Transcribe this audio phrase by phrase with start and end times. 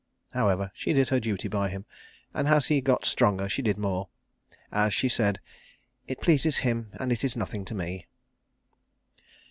[0.33, 1.85] However, she did her duty by him,
[2.33, 4.09] and as he got stronger she did more.
[4.71, 5.39] As she said,
[6.07, 8.07] "It pleases him, and is nothing to me."